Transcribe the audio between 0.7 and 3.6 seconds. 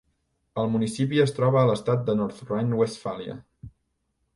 municipi es troba a l'estat de North Rhine-Westphalia.